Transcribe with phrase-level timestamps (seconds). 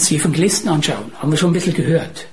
[0.00, 2.26] uns die Evangelisten anschauen, haben wir schon ein bisschen gehört.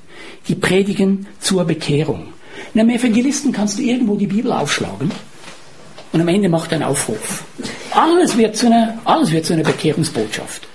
[0.47, 2.27] Die predigen zur Bekehrung.
[2.73, 5.11] In einem Evangelisten kannst du irgendwo die Bibel aufschlagen
[6.13, 7.43] und am Ende macht er einen Aufruf.
[7.91, 10.65] Alles wird zu einer, alles wird zu einer Bekehrungsbotschaft.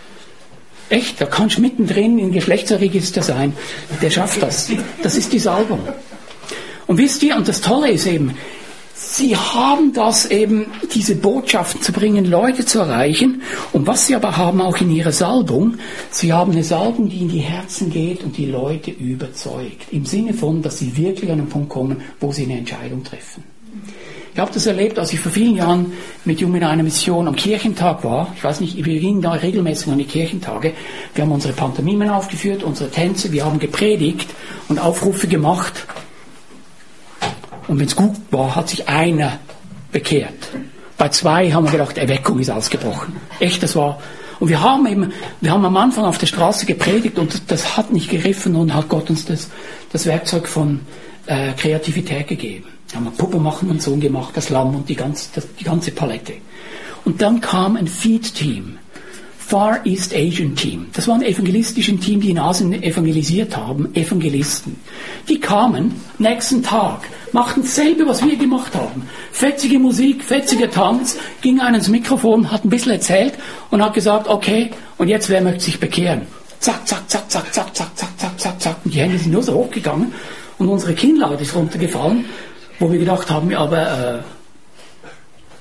[0.91, 3.55] Echt, da kannst du mittendrin im Geschlechtsregister sein.
[4.03, 4.71] Der schafft das.
[5.03, 5.81] Das ist die Salbung.
[6.87, 8.37] Und wisst ihr, und das Tolle ist eben,
[8.95, 13.43] sie haben das eben, diese Botschaften zu bringen, Leute zu erreichen.
[13.73, 15.75] Und was sie aber haben auch in ihrer Salbung,
[16.11, 19.93] sie haben eine Salbung, die in die Herzen geht und die Leute überzeugt.
[19.93, 23.45] Im Sinne von, dass sie wirklich an einen Punkt kommen, wo sie eine Entscheidung treffen.
[24.35, 25.93] Ich habe das erlebt, als ich vor vielen Jahren
[26.25, 28.33] mit Jungen in einer Mission am Kirchentag war.
[28.35, 30.73] Ich weiß nicht, wir gingen da regelmäßig an die Kirchentage.
[31.15, 34.31] Wir haben unsere Pantomimen aufgeführt, unsere Tänze, wir haben gepredigt
[34.69, 35.87] und Aufrufe gemacht.
[37.69, 39.39] Und wenn es gut war, hat sich einer
[39.93, 40.51] bekehrt.
[40.99, 43.17] Bei zwei haben wir gedacht, Erweckung ist ausgebrochen.
[43.41, 43.99] Echt, das war.
[44.41, 47.93] Und wir haben eben, wir haben am Anfang auf der Straße gepredigt und das hat
[47.93, 49.51] nicht gegriffen und hat Gott uns das,
[49.93, 50.81] das Werkzeug von
[51.27, 52.65] äh, Kreativität gegeben.
[52.91, 55.65] Da haben wir Puppe machen und so gemacht, das Lamm und die ganze, das, die
[55.65, 56.35] ganze Palette.
[57.05, 58.79] Und dann kam ein Feed-Team.
[59.53, 60.87] Far East Asian Team.
[60.95, 64.81] Das war ein evangelistisches Team, die in Asien evangelisiert haben, Evangelisten.
[65.29, 69.03] Die kamen nächsten Tag, machten dasselbe, was wir gemacht haben.
[69.31, 73.35] Fetzige Musik, fetziger Tanz, ging einer ins Mikrofon, hat ein bisschen erzählt
[73.71, 76.23] und hat gesagt, okay, und jetzt wer möchte sich bekehren?
[76.59, 78.77] Zack, zack, zack, zack, zack, zack, zack, zack, zack, zack.
[78.87, 80.15] Und die Hände sind nur so hochgegangen
[80.57, 82.25] und unsere Kinnlade ist runtergefallen
[82.79, 84.19] wo wir gedacht haben, aber äh,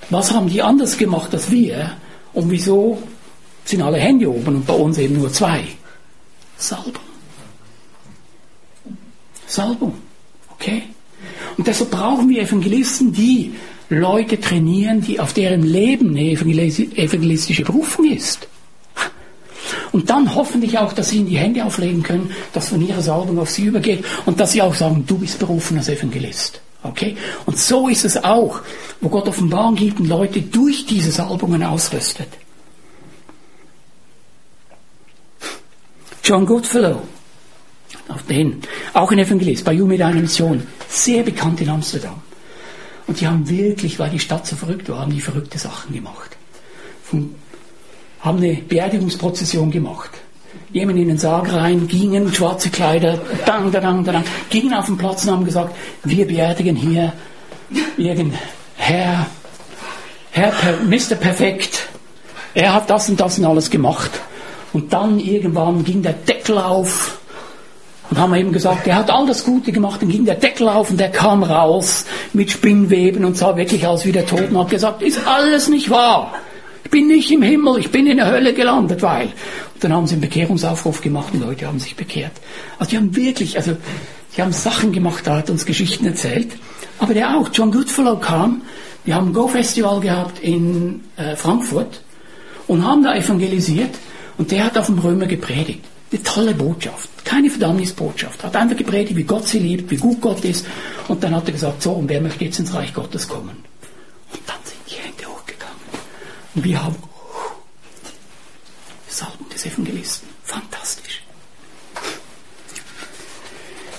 [0.09, 1.91] was haben die anders gemacht als wir
[2.33, 3.03] und wieso
[3.71, 5.63] sind alle Hände oben und bei uns eben nur zwei?
[6.57, 7.03] Salbung.
[9.47, 9.93] Salbung.
[10.53, 10.83] Okay?
[11.57, 13.53] Und deshalb brauchen wir Evangelisten, die
[13.89, 18.47] Leute trainieren, die auf deren Leben eine evangelistische Berufung ist.
[19.91, 23.39] Und dann hoffentlich auch, dass sie ihnen die Hände auflegen können, dass von ihrer Salbung
[23.39, 26.61] auf sie übergeht und dass sie auch sagen, du bist berufen als Evangelist.
[26.83, 27.15] Okay?
[27.45, 28.61] Und so ist es auch,
[29.01, 32.29] wo Gott Offenbarung gibt und Leute durch diese Salbungen ausrüstet.
[36.31, 37.01] John Goodfellow,
[38.07, 38.61] auf den,
[38.93, 42.21] auch ein Evangelist, bei You mit einer Mission, sehr bekannt in Amsterdam.
[43.05, 46.37] Und die haben wirklich, weil die Stadt so verrückt war, haben die verrückte Sachen gemacht.
[47.03, 47.35] Von,
[48.21, 50.11] haben eine Beerdigungsprozession gemacht
[50.71, 55.25] jemand in den Sarg rein, gingen, schwarze Kleider, dang, dang, dang, gingen auf den Platz
[55.25, 55.75] und haben gesagt,
[56.05, 57.11] wir beerdigen hier
[57.97, 58.35] irgend
[58.77, 59.27] Herr,
[60.31, 60.53] Herr,
[60.87, 61.15] Mr.
[61.15, 61.89] Perfekt,
[62.53, 64.11] er hat das und das und alles gemacht.
[64.73, 67.19] Und dann irgendwann ging der Deckel auf
[68.09, 70.89] und haben eben gesagt, er hat all das Gute gemacht, dann ging der Deckel auf
[70.89, 74.69] und der kam raus mit Spinnweben und sah wirklich aus wie der Tod und hat
[74.69, 76.33] gesagt, ist alles nicht wahr.
[76.83, 79.27] Ich bin nicht im Himmel, ich bin in der Hölle gelandet, weil.
[79.27, 82.33] Und dann haben sie einen Bekehrungsaufruf gemacht und Leute haben sich bekehrt.
[82.79, 83.77] Also die haben wirklich, also
[84.35, 86.49] die haben Sachen gemacht, da hat uns Geschichten erzählt.
[86.99, 88.63] Aber der auch, John Goodfellow kam,
[89.05, 92.01] wir haben ein Go-Festival gehabt in äh, Frankfurt
[92.67, 93.95] und haben da evangelisiert
[94.37, 95.81] und der hat auf dem Römer gepredigt.
[96.11, 98.43] Eine tolle Botschaft, keine Verdammnisbotschaft.
[98.43, 100.65] Hat einfach gepredigt, wie Gott sie liebt, wie gut Gott ist.
[101.07, 103.63] Und dann hat er gesagt, so, und wer möchte jetzt ins Reich Gottes kommen?
[104.33, 105.75] Und dann sind die Hände hochgegangen.
[106.55, 106.95] Und wir haben
[109.07, 110.27] Salbung des Evangelisten.
[110.43, 111.21] Fantastisch.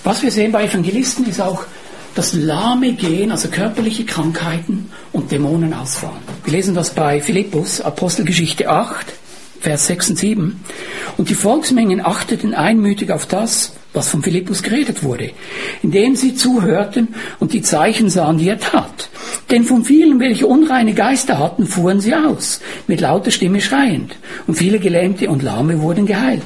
[0.05, 1.65] Was wir sehen bei Evangelisten ist auch
[2.15, 6.21] das lahme Gehen, also körperliche Krankheiten und Dämonen ausfahren.
[6.45, 9.07] Wir lesen das bei Philippus, Apostelgeschichte 8,
[9.63, 10.65] Vers 6 und 7.
[11.19, 15.31] Und die Volksmengen achteten einmütig auf das, was von Philippus geredet wurde,
[15.83, 19.09] indem sie zuhörten und die Zeichen sahen, die er tat.
[19.51, 24.17] Denn von vielen, welche unreine Geister hatten, fuhren sie aus, mit lauter Stimme schreiend,
[24.49, 26.43] und viele Gelähmte und Lahme wurden geheilt.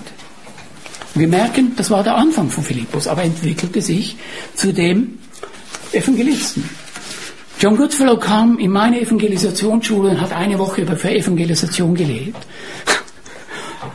[1.14, 4.16] wir merken, das war der Anfang von Philippus, aber entwickelte sich
[4.54, 5.20] zu dem
[5.92, 6.68] Evangelisten.
[7.58, 12.36] John Goodfellow kam in meine Evangelisationsschule und hat eine Woche über Evangelisation gelehrt.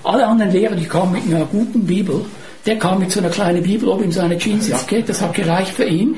[0.04, 2.26] Alle anderen Lehrer, die kamen mit einer guten Bibel,
[2.66, 5.86] der kam mit so einer kleinen Bibel oben in seiner Jeansjacke, das hat gereicht für
[5.86, 6.18] ihn.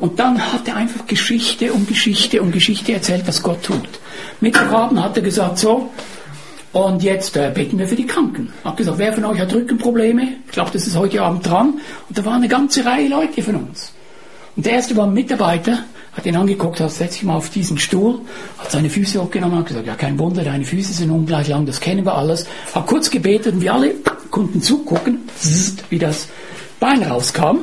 [0.00, 3.88] Und dann hat er einfach Geschichte um Geschichte um Geschichte erzählt, was Gott tut.
[4.40, 5.90] Mittwochabend hat er gesagt, so,
[6.72, 8.52] und jetzt äh, beten wir für die Kranken.
[8.64, 10.28] Hat gesagt, wer von euch hat Rückenprobleme?
[10.46, 11.80] Ich glaube, das ist heute Abend dran.
[12.08, 13.92] Und da war eine ganze Reihe Leute von uns.
[14.56, 17.78] Und der erste war ein Mitarbeiter, hat ihn angeguckt, hat setz dich mal auf diesen
[17.78, 18.20] Stuhl,
[18.58, 21.80] hat seine Füße hochgenommen, hat gesagt, ja kein Wunder, deine Füße sind ungleich lang, das
[21.80, 22.46] kennen wir alles.
[22.74, 23.94] Hat kurz gebetet und wir alle
[24.30, 25.20] konnten zugucken,
[25.88, 26.28] wie das
[26.80, 27.58] Bein rauskam.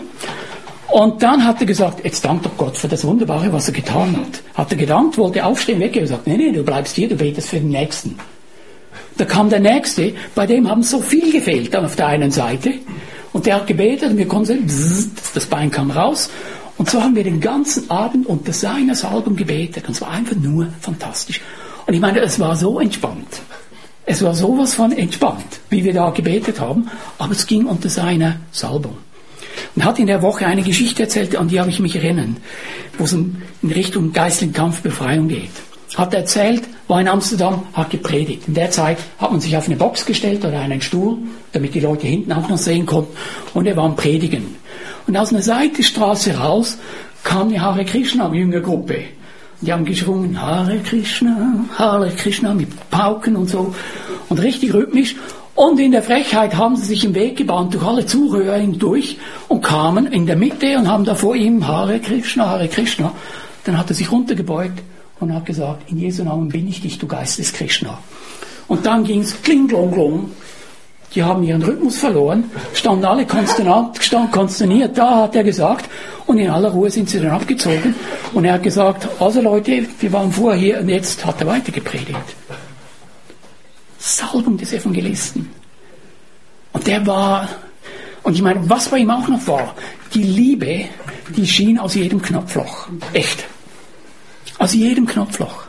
[0.89, 4.15] Und dann hat er gesagt, jetzt dank doch Gott für das Wunderbare, was er getan
[4.15, 4.41] hat.
[4.53, 7.49] Hat er gedankt, wollte aufstehen, weggehen und gesagt, nee, nee, du bleibst hier, du betest
[7.49, 8.17] für den Nächsten.
[9.17, 12.75] Da kam der Nächste, bei dem haben so viel gefehlt dann auf der einen Seite.
[13.33, 14.65] Und der hat gebetet und wir konnten,
[15.33, 16.29] das Bein kam raus.
[16.77, 19.85] Und so haben wir den ganzen Abend unter seiner Salbung gebetet.
[19.87, 21.41] Und es war einfach nur fantastisch.
[21.85, 23.41] Und ich meine, es war so entspannt.
[24.05, 26.89] Es war sowas von entspannt, wie wir da gebetet haben.
[27.17, 28.97] Aber es ging unter seiner Salbung.
[29.75, 32.37] Und hat in der Woche eine Geschichte erzählt, an die habe ich mich erinnern,
[32.97, 35.51] wo es in Richtung geistlichen Kampf, Befreiung geht
[35.95, 38.47] hat erzählt, war in Amsterdam, hat gepredigt.
[38.47, 41.17] In der Zeit hat man sich auf eine Box gestellt oder einen Stuhl,
[41.53, 43.15] damit die Leute hinten auch noch sehen konnten,
[43.53, 44.55] und er war am Predigen.
[45.07, 46.77] Und aus einer Seitenstraße raus
[47.23, 48.99] kam eine Hare Krishna Jüngergruppe.
[49.61, 53.73] Die haben geschrungen, Hare Krishna, Hare Krishna, mit Pauken und so,
[54.29, 55.15] und richtig rhythmisch.
[55.55, 59.17] Und in der Frechheit haben sie sich im Weg gebahnt durch alle Zuhörer hindurch
[59.47, 63.13] und kamen in der Mitte und haben da vor ihm Hare Krishna, Hare Krishna.
[63.63, 64.83] Dann hat er sich runtergebeugt
[65.19, 67.99] und hat gesagt, in Jesu Namen bin ich dich, du Geist des Krishna.
[68.67, 70.31] Und dann ging es kling, glong, glong.
[71.15, 73.25] Die haben ihren Rhythmus verloren, standen alle
[73.99, 75.89] stand konsterniert, da hat er gesagt,
[76.25, 77.95] und in aller Ruhe sind sie dann abgezogen.
[78.33, 81.71] Und er hat gesagt, also Leute, wir waren vorher hier und jetzt hat er weiter
[81.71, 82.35] gepredigt.
[83.97, 85.49] Salbung des Evangelisten.
[86.73, 87.47] Und der war,
[88.23, 89.73] und ich meine, was bei ihm auch noch war,
[90.13, 90.85] die Liebe,
[91.35, 92.89] die schien aus jedem Knopfloch.
[93.13, 93.45] Echt.
[94.57, 95.63] Aus jedem Knopfloch.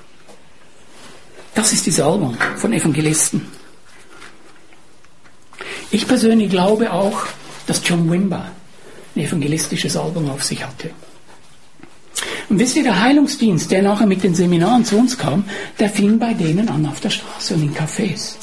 [1.54, 3.46] Das ist die Salbung von Evangelisten.
[5.90, 7.22] Ich persönlich glaube auch,
[7.66, 8.50] dass John Wimber
[9.14, 10.90] eine evangelistische Salbung auf sich hatte.
[12.48, 15.44] Und wisst ihr, der Heilungsdienst, der nachher mit den Seminaren zu uns kam,
[15.78, 18.36] der fing bei denen an auf der Straße und in Cafés.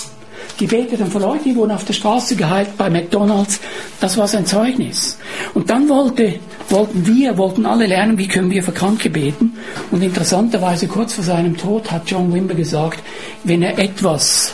[0.59, 3.59] Die beteten für Leute, die wurden auf der Straße geheilt, bei McDonalds.
[3.99, 5.17] Das war sein Zeugnis.
[5.53, 9.57] Und dann wollte, wollten wir, wollten alle lernen, wie können wir für Kranke beten.
[9.91, 13.03] Und interessanterweise, kurz vor seinem Tod, hat John Wimber gesagt,
[13.43, 14.53] wenn er etwas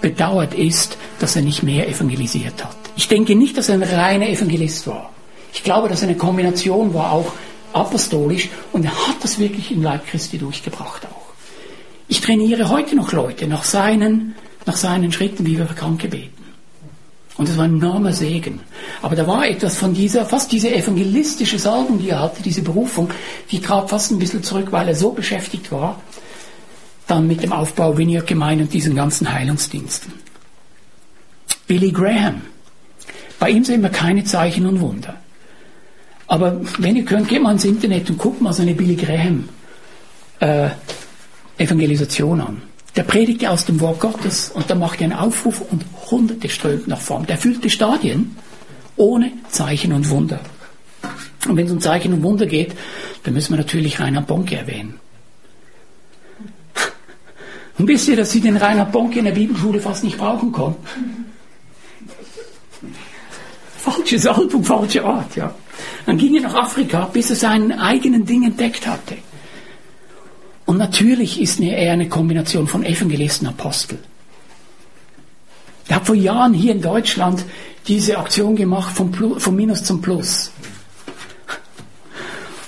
[0.00, 2.76] bedauert ist, dass er nicht mehr evangelisiert hat.
[2.96, 5.10] Ich denke nicht, dass er ein reiner Evangelist war.
[5.52, 7.32] Ich glaube, dass er eine Kombination war, auch
[7.74, 11.24] apostolisch, und er hat das wirklich im Leib Christi durchgebracht auch.
[12.08, 14.34] Ich trainiere heute noch Leute nach seinen
[14.66, 16.44] nach seinen Schritten, wie wir für Kranke beten.
[17.36, 18.60] Und das war ein enormer Segen.
[19.02, 23.10] Aber da war etwas von dieser, fast diese evangelistische Salbung, die er hatte, diese Berufung,
[23.50, 26.00] die trat fast ein bisschen zurück, weil er so beschäftigt war,
[27.08, 30.12] dann mit dem Aufbau Vineyard Gemeinde und diesen ganzen Heilungsdiensten.
[31.66, 32.42] Billy Graham.
[33.40, 35.16] Bei ihm sehen wir keine Zeichen und Wunder.
[36.26, 39.48] Aber wenn ihr könnt, geht mal ins Internet und guckt mal so eine Billy Graham
[40.40, 40.70] äh,
[41.58, 42.62] Evangelisation an.
[42.96, 47.00] Der predigte aus dem Wort Gottes und da machte einen Aufruf und Hunderte strömten nach
[47.00, 47.26] vorn.
[47.26, 48.36] Der füllte Stadien
[48.96, 50.40] ohne Zeichen und Wunder.
[51.48, 52.74] Und wenn es um Zeichen und Wunder geht,
[53.24, 54.98] dann müssen wir natürlich Reinhard Bonke erwähnen.
[57.78, 60.86] Und wisst ihr, dass sie den Reinhard Bonke in der Bibelschule fast nicht brauchen konnten?
[63.76, 65.54] Falsche Salbung, falsche Art, ja.
[66.06, 69.16] Dann ging er nach Afrika, bis er seinen eigenen Ding entdeckt hatte.
[70.66, 73.98] Und natürlich ist er eine Kombination von Evangelisten und Apostel.
[75.88, 77.44] Er hat vor Jahren hier in Deutschland
[77.86, 80.50] diese Aktion gemacht, vom, Plus, vom Minus zum Plus.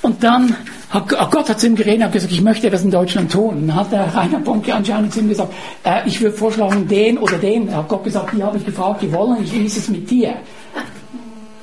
[0.02, 0.54] Und dann
[0.90, 3.56] hat Gott hat zu ihm geredet und gesagt, ich möchte das in Deutschland tun.
[3.56, 5.52] Und dann hat der Rainer Bonke anscheinend zu ihm gesagt,
[5.84, 7.68] äh, ich würde vorschlagen, den oder den.
[7.68, 10.36] Er hat Gott gesagt, die habe ich gefragt, die wollen, ich ließ es mit dir.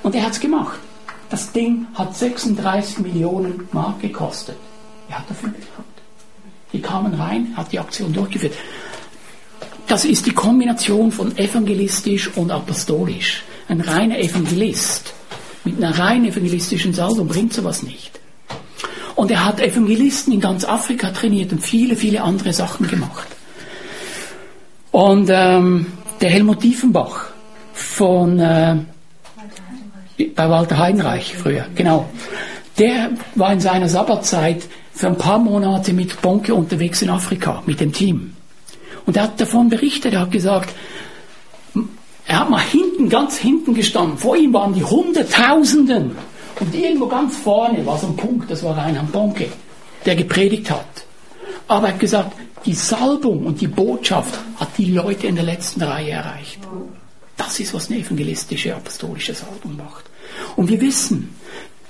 [0.02, 0.80] Und er hat es gemacht.
[1.30, 4.58] Das Ding hat 36 Millionen Mark gekostet.
[5.10, 6.03] Er hat dafür geglaubt.
[6.74, 8.54] Die kamen rein, hat die Aktion durchgeführt.
[9.88, 13.44] Das ist die Kombination von evangelistisch und apostolisch.
[13.68, 15.14] Ein reiner Evangelist
[15.64, 18.20] mit einer rein evangelistischen Salbung bringt sowas nicht.
[19.16, 23.28] Und er hat Evangelisten in ganz Afrika trainiert und viele, viele andere Sachen gemacht.
[24.92, 25.86] Und ähm,
[26.22, 27.28] der Helmut Diefenbach
[27.74, 28.78] von äh,
[30.36, 32.10] bei Walter Heinreich früher, genau.
[32.78, 34.64] Der war in seiner Sabbatzeit
[34.94, 38.36] für ein paar Monate mit Bonke unterwegs in Afrika, mit dem Team.
[39.06, 40.74] Und er hat davon berichtet, er hat gesagt,
[42.26, 44.18] er hat mal hinten, ganz hinten gestanden.
[44.18, 46.16] Vor ihm waren die Hunderttausenden.
[46.60, 49.48] Und irgendwo ganz vorne war so ein Punkt, das war Reinhard Bonke,
[50.06, 50.86] der gepredigt hat.
[51.68, 52.34] Aber er hat gesagt,
[52.66, 56.60] die Salbung und die Botschaft hat die Leute in der letzten Reihe erreicht.
[57.36, 60.06] Das ist, was eine evangelistische, apostolische Salbung macht.
[60.56, 61.36] Und wir wissen,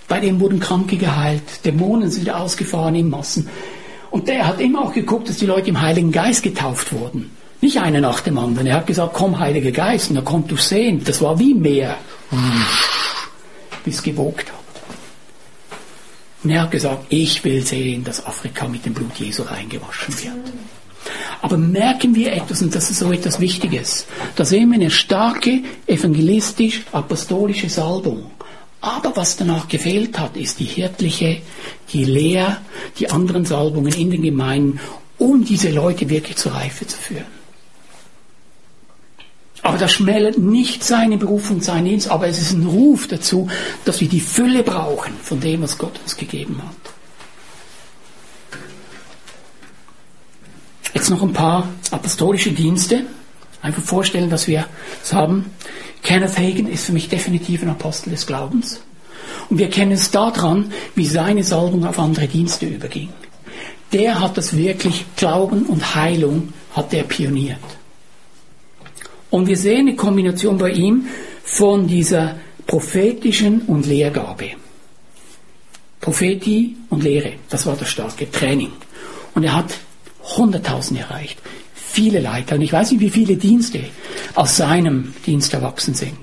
[0.08, 3.50] bei dem wurden Kranke geheilt, Dämonen sind ausgefahren in Massen.
[4.12, 7.32] Und der hat immer auch geguckt, dass die Leute im Heiligen Geist getauft wurden.
[7.62, 8.68] Nicht einer nach dem anderen.
[8.68, 11.02] Er hat gesagt, komm, Heiliger Geist, und er konnte du sehen.
[11.04, 11.98] Das war wie Meer,
[13.86, 14.60] bis gewogt hat.
[16.44, 20.54] Und er hat gesagt, ich will sehen, dass Afrika mit dem Blut Jesu reingewaschen wird.
[21.42, 24.06] Aber merken wir etwas, und das ist so etwas Wichtiges.
[24.36, 28.32] Da sehen wir eine starke evangelistisch-apostolische Salbung.
[28.84, 31.42] Aber was danach gefehlt hat, ist die hirtliche,
[31.94, 32.62] die Lehr,
[33.00, 34.82] die anderen Salbungen in den Gemeinden,
[35.18, 37.32] um diese Leute wirklich zur Reife zu führen.
[39.62, 43.48] Aber das schmälert nicht seine Berufung, seinen Dienst, aber es ist ein Ruf dazu,
[43.86, 46.75] dass wir die Fülle brauchen von dem, was Gott uns gegeben hat.
[50.94, 53.06] Jetzt noch ein paar apostolische Dienste.
[53.63, 54.67] Einfach vorstellen, dass wir
[55.01, 55.46] es haben.
[56.03, 58.82] Kenneth Hagen ist für mich definitiv ein Apostel des Glaubens.
[59.50, 63.10] Und wir kennen es daran, wie seine Salbung auf andere Dienste überging.
[63.93, 67.58] Der hat das wirklich Glauben und Heilung hat der pioniert.
[69.29, 71.08] Und wir sehen eine Kombination bei ihm
[71.46, 72.36] von dieser
[72.67, 74.51] prophetischen und Lehrgabe.
[76.01, 78.74] Prophetie und Lehre, das war das starke Training.
[79.36, 79.74] Und er hat
[80.36, 81.39] 100.000 erreicht.
[81.94, 82.56] Viele Leiter.
[82.56, 83.82] Und ich weiß nicht, wie viele Dienste
[84.34, 86.18] aus seinem Dienst erwachsen sind.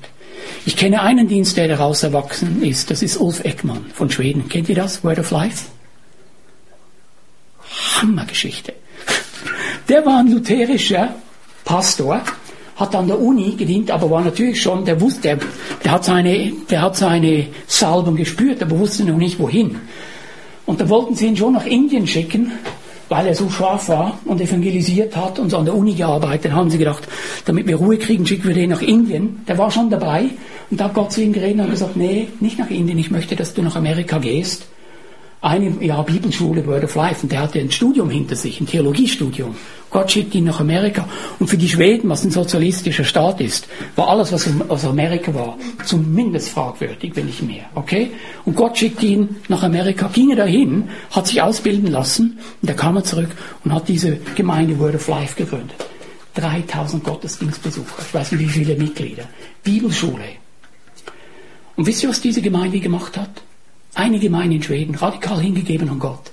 [0.67, 2.91] Ich kenne einen Dienst, der daraus erwachsen ist.
[2.91, 4.49] Das ist Ulf Eckmann von Schweden.
[4.49, 5.05] Kennt ihr das?
[5.05, 5.67] Word of Life?
[8.01, 8.73] Hammergeschichte.
[9.89, 11.15] Der war ein lutherischer
[11.65, 12.21] Pastor
[12.75, 15.39] hat an der Uni gedient, aber war natürlich schon, der wusste, der,
[15.85, 19.77] der, hat seine, der hat seine Salbung gespürt, aber wusste noch nicht wohin.
[20.67, 22.51] Und da wollten sie ihn schon nach Indien schicken,
[23.11, 26.71] weil er so scharf war und evangelisiert hat und so an der Uni gearbeitet, haben
[26.71, 27.07] sie gedacht,
[27.45, 29.45] damit wir Ruhe kriegen, schicken wir den nach Indien.
[29.47, 30.31] Der war schon dabei
[30.71, 33.37] und da hat Gott zu ihm geredet und gesagt, nee, nicht nach Indien, ich möchte,
[33.37, 34.67] dass du nach Amerika gehst
[35.43, 39.57] ein Jahr Bibelschule Word of Life und der hatte ein Studium hinter sich, ein Theologiestudium.
[39.89, 41.09] Gott schickt ihn nach Amerika.
[41.39, 43.67] Und für die Schweden, was ein sozialistischer Staat ist,
[43.97, 47.65] war alles, was aus Amerika war, zumindest fragwürdig, wenn nicht mehr.
[47.75, 48.11] Okay?
[48.45, 52.75] Und Gott schickt ihn nach Amerika, ging er dahin, hat sich ausbilden lassen und da
[52.75, 53.31] kam er zurück
[53.65, 55.75] und hat diese Gemeinde Word of Life gegründet.
[56.35, 59.25] 3000 Gottesdienstbesucher, ich weiß nicht wie viele Mitglieder.
[59.65, 60.25] Bibelschule.
[61.77, 63.43] Und wisst ihr, was diese Gemeinde gemacht hat?
[63.95, 66.31] Eine Gemeinde in Schweden, radikal hingegeben an Gott.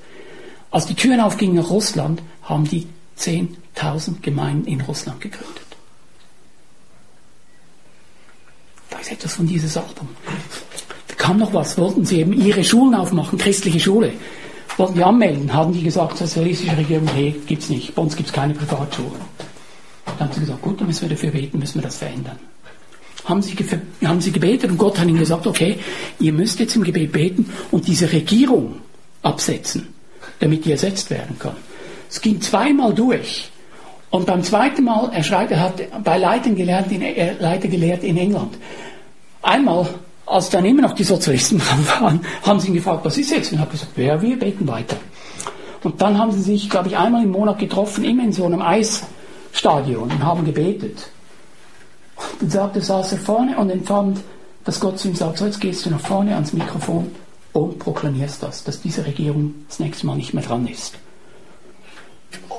[0.70, 2.88] Als die Türen aufgingen nach Russland, haben die
[3.18, 5.64] 10.000 Gemeinden in Russland gegründet.
[8.90, 10.10] Da ist etwas von dieser Salbung.
[11.08, 14.14] Da kam noch was, wollten sie eben ihre Schulen aufmachen, christliche Schule.
[14.78, 18.54] Wollten die anmelden, haben die gesagt, sozialistische Regierung, hey, gibt's nicht, bei uns gibt's keine
[18.54, 19.22] Privatschulen.
[20.06, 22.38] Dann haben sie gesagt, gut, dann müssen wir dafür beten, müssen wir das verändern
[23.28, 23.56] haben sie,
[24.04, 25.78] haben sie gebetet und Gott hat ihnen gesagt, okay,
[26.20, 28.78] ihr müsst jetzt im Gebet beten und diese Regierung
[29.22, 29.94] absetzen,
[30.40, 31.56] damit die ersetzt werden kann.
[32.10, 33.50] Es ging zweimal durch.
[34.10, 38.04] Und beim zweiten Mal, er schreibt, er hat bei Leitern gelernt, in, er Leiter gelehrt
[38.04, 38.58] in England.
[39.42, 39.88] Einmal,
[40.26, 41.62] als dann immer noch die Sozialisten
[42.00, 43.52] waren, haben sie ihn gefragt, was ist jetzt?
[43.52, 44.96] Und er hat gesagt, ja, wir beten weiter.
[45.84, 48.62] Und dann haben sie sich, glaube ich, einmal im Monat getroffen, immer in so einem
[48.62, 51.10] Eisstadion und haben gebetet.
[52.40, 54.20] Dann sagte, saß er vorne und empfand,
[54.64, 57.12] dass Gott zu ihm sagt, so jetzt gehst du nach vorne ans Mikrofon
[57.54, 60.96] und proklamierst das, dass diese Regierung das nächste Mal nicht mehr dran ist.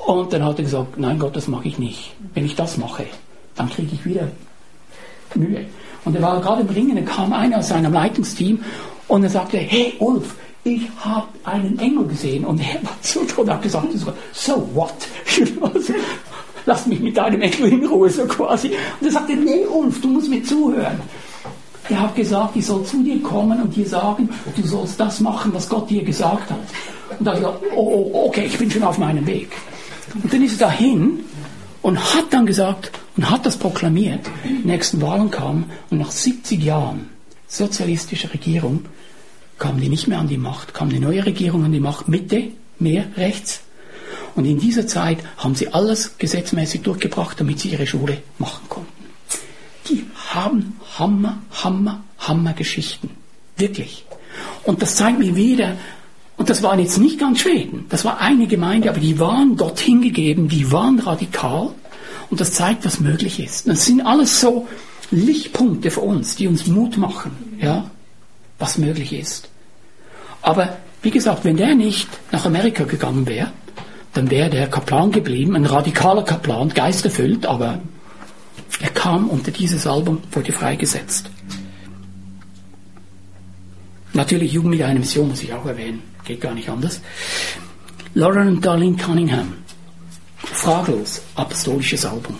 [0.05, 2.13] Und dann hat er gesagt, nein Gott, das mache ich nicht.
[2.33, 3.05] Wenn ich das mache,
[3.55, 4.27] dann kriege ich wieder
[5.35, 5.65] Mühe.
[6.05, 8.63] Und er war gerade im Ringen, dann kam einer aus seinem Leitungsteam
[9.07, 12.45] und er sagte, hey Ulf, ich habe einen Engel gesehen.
[12.45, 13.87] Und er war so und hat gesagt,
[14.33, 14.93] so what?
[16.65, 18.69] lass mich mit deinem Engel in Ruhe, so quasi.
[18.99, 20.99] Und er sagte, nee, Ulf, du musst mir zuhören.
[21.89, 25.51] Er hat gesagt, ich soll zu dir kommen und dir sagen, du sollst das machen,
[25.53, 26.59] was Gott dir gesagt hat.
[27.17, 29.51] Und da habe ich gesagt, oh, oh, okay, ich bin schon auf meinem Weg.
[30.13, 31.21] Und dann ist er dahin
[31.81, 34.21] und hat dann gesagt und hat das proklamiert.
[34.43, 37.09] Die nächsten Wahlen kamen und nach 70 Jahren
[37.47, 38.85] sozialistischer Regierung
[39.57, 42.49] kamen die nicht mehr an die Macht, kam eine neue Regierung an die Macht, Mitte,
[42.77, 43.61] mehr rechts.
[44.39, 49.03] Und in dieser Zeit haben sie alles gesetzmäßig durchgebracht, damit sie ihre Schule machen konnten.
[49.89, 53.09] Die haben Hammer, Hammer, Hammer Geschichten.
[53.57, 54.05] Wirklich.
[54.63, 55.75] Und das zeigt mir wieder,
[56.37, 59.77] und das waren jetzt nicht ganz Schweden, das war eine Gemeinde, aber die waren Gott
[59.81, 61.71] hingegeben, die waren radikal.
[62.29, 63.67] Und das zeigt, was möglich ist.
[63.67, 64.69] Das sind alles so
[65.11, 67.91] Lichtpunkte für uns, die uns Mut machen, ja,
[68.57, 69.49] was möglich ist.
[70.41, 73.51] Aber wie gesagt, wenn der nicht nach Amerika gegangen wäre,
[74.13, 77.79] dann wäre der Kaplan geblieben, ein radikaler Kaplan, geisterfüllt, aber
[78.81, 81.29] er kam unter dieses Album, wurde freigesetzt.
[84.13, 87.01] Natürlich Jugend mit einer Mission muss ich auch erwähnen, geht gar nicht anders.
[88.15, 89.53] Lauren und Darlene Cunningham,
[90.37, 92.35] fraglos apostolisches Album.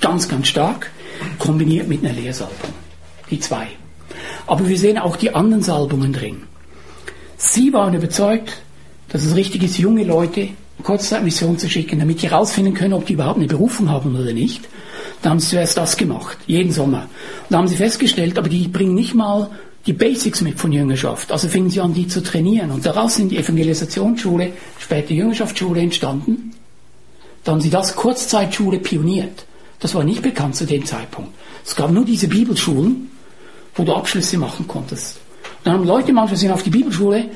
[0.00, 0.90] Ganz, ganz stark,
[1.38, 2.74] kombiniert mit einer Lehrsalbung.
[3.30, 3.68] Die zwei.
[4.46, 6.42] Aber wir sehen auch die anderen Salbungen drin.
[7.36, 8.62] Sie waren überzeugt,
[9.08, 10.48] dass es richtig ist, junge Leute
[10.82, 14.68] Kurzzeitmission zu schicken, damit die herausfinden können, ob die überhaupt eine Berufung haben oder nicht.
[15.22, 17.08] Da haben sie zuerst das gemacht, jeden Sommer.
[17.48, 19.50] Da haben sie festgestellt, aber die bringen nicht mal
[19.86, 21.32] die Basics mit von Jüngerschaft.
[21.32, 22.70] Also fingen sie an, die zu trainieren.
[22.70, 26.52] Und daraus sind die Evangelisationsschule, später Jüngerschaftsschule entstanden.
[27.44, 29.44] Da haben sie das Kurzzeitschule pioniert.
[29.80, 31.32] Das war nicht bekannt zu dem Zeitpunkt.
[31.64, 33.10] Es gab nur diese Bibelschulen,
[33.74, 35.18] wo du Abschlüsse machen konntest.
[35.64, 37.26] Dann haben Leute manchmal sind auf die Bibelschule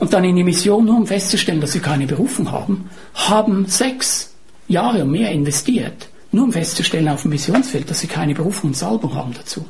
[0.00, 4.32] und dann in die Mission, nur um festzustellen, dass sie keine Berufung haben, haben sechs
[4.66, 8.76] Jahre und mehr investiert, nur um festzustellen auf dem Missionsfeld, dass sie keine Berufung und
[8.76, 9.64] Salbung haben dazu.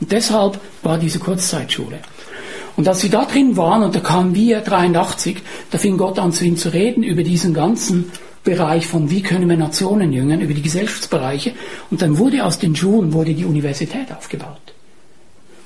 [0.00, 1.98] Und deshalb war diese Kurzzeitschule.
[2.76, 5.38] Und als sie da drin waren, und da kamen wir 83,
[5.70, 8.12] da fing Gott an zu ihnen zu reden über diesen ganzen
[8.44, 11.54] Bereich von wie können wir Nationen jüngern, über die Gesellschaftsbereiche.
[11.90, 14.67] Und dann wurde aus den Schulen wurde die Universität aufgebaut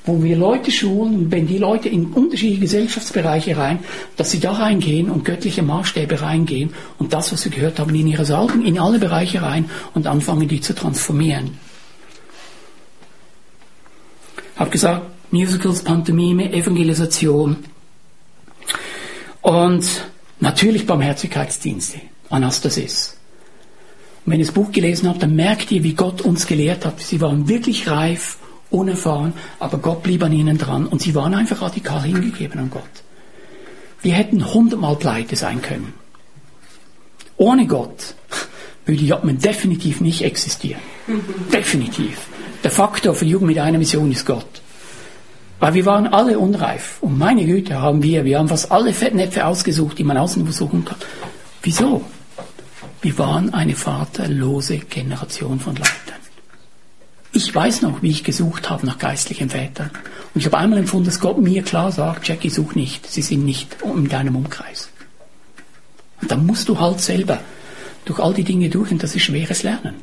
[0.05, 3.79] wo wir Leute schulen, wenn die Leute in unterschiedliche Gesellschaftsbereiche rein,
[4.17, 8.09] dass sie da reingehen und göttliche Maßstäbe reingehen und das, was wir gehört haben, in
[8.09, 11.59] ihre Salben, in alle Bereiche rein und anfangen, die zu transformieren.
[14.55, 17.57] Ich habe gesagt, Musicals, Pantomime, Evangelisation
[19.41, 19.85] und
[20.41, 23.17] natürlich Barmherzigkeitsdienste, Anastasis.
[24.25, 27.01] Und wenn ihr das Buch gelesen habt, dann merkt ihr, wie Gott uns gelehrt hat.
[27.01, 28.37] Sie waren wirklich reif
[28.73, 32.83] unerfahren, aber Gott blieb an ihnen dran und sie waren einfach radikal hingegeben an Gott.
[34.03, 35.95] Wir hätten hundertmal pleite sein können.
[37.37, 38.15] Ohne Gott
[38.85, 40.81] würde Jobman definitiv nicht existieren.
[41.53, 42.27] definitiv.
[42.65, 44.63] Der Faktor für Jugend mit einer Mission ist Gott.
[45.61, 46.99] Weil wir waren alle unreif.
[47.01, 50.85] Und meine Güte haben wir, wir haben fast alle Fettnäpfe ausgesucht, die man außen versuchen
[50.85, 50.99] kann.
[51.63, 52.05] Wieso?
[53.01, 56.22] Wir waren eine vaterlose Generation von Leuten.
[57.35, 59.91] Ich weiß noch, wie ich gesucht habe nach geistlichen Vätern.
[60.35, 63.45] Und ich habe einmal empfunden, dass Gott mir klar sagt, Jackie, such nicht, sie sind
[63.45, 64.91] nicht in deinem Umkreis.
[66.21, 67.41] Und dann musst du halt selber
[68.05, 69.95] durch all die Dinge durch und das ist schweres Lernen.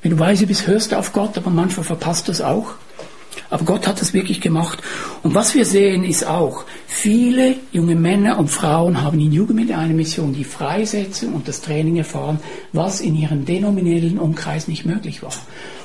[0.00, 2.74] Wenn du weise bist, hörst du auf Gott, aber manchmal verpasst du es auch.
[3.50, 4.80] Aber Gott hat das wirklich gemacht.
[5.22, 9.72] Und was wir sehen, ist auch, viele junge Männer und Frauen haben in Jugend mit
[9.72, 12.40] einer Mission die Freisetzung und das Training erfahren,
[12.72, 15.32] was in ihrem denominellen Umkreis nicht möglich war.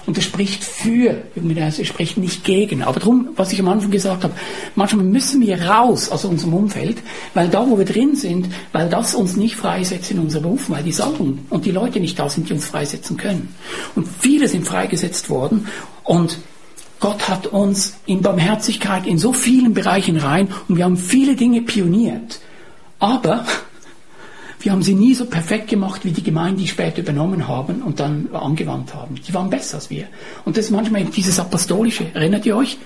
[0.06, 2.84] Und das spricht für, es spricht nicht gegen.
[2.84, 4.34] Aber darum, was ich am Anfang gesagt habe,
[4.76, 6.98] manchmal müssen wir raus aus unserem Umfeld,
[7.34, 10.84] weil da, wo wir drin sind, weil das uns nicht freisetzt in unserer Beruf, weil
[10.84, 13.56] die Salben und die Leute nicht da sind, die uns freisetzen können.
[13.96, 15.68] Und viele sind freigesetzt worden
[16.04, 16.38] und
[17.04, 21.62] Gott hat uns in Barmherzigkeit in so vielen Bereichen rein und wir haben viele Dinge
[21.62, 22.40] pioniert.
[22.98, 23.46] Aber
[24.62, 28.00] wir haben sie nie so perfekt gemacht, wie die Gemeinden, die später übernommen haben und
[28.00, 29.16] dann angewandt haben.
[29.16, 30.08] Die waren besser als wir.
[30.46, 32.06] Und das ist manchmal dieses Apostolische.
[32.14, 32.78] Erinnert ihr euch?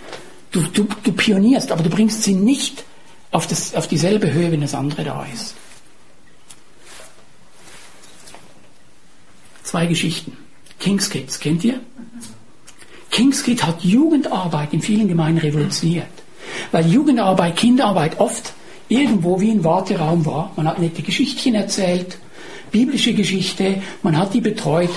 [0.49, 2.85] Du, du, du pionierst, aber du bringst sie nicht
[3.29, 5.53] auf, das, auf dieselbe Höhe, wenn das andere da ist.
[9.61, 10.35] Zwei Geschichten.
[10.79, 11.81] King's Kids, kennt ihr?
[13.17, 16.05] Kingskid hat Jugendarbeit in vielen Gemeinden revolutioniert.
[16.71, 18.53] Weil Jugendarbeit, Kinderarbeit oft
[18.89, 20.51] irgendwo wie ein Warteraum war.
[20.55, 22.19] Man hat nette Geschichtchen erzählt,
[22.71, 24.91] biblische Geschichte, man hat die betreut.